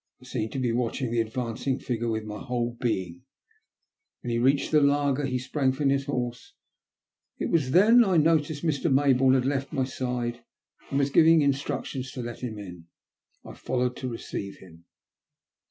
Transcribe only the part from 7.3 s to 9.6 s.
and then it was that I noticed Mr. Maybourne had